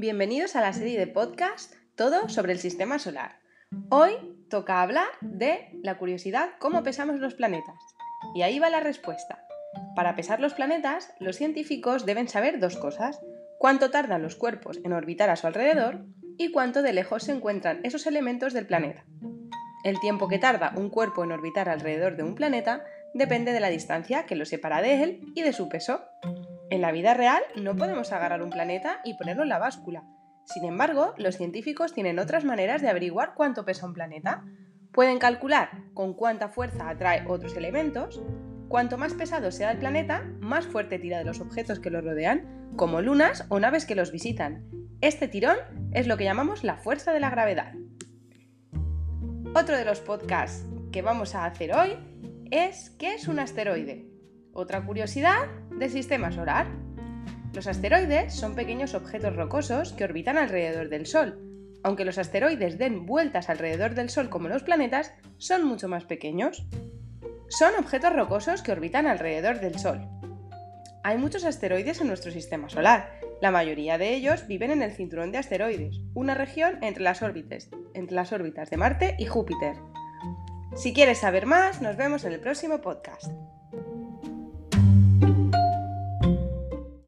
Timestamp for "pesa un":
33.64-33.94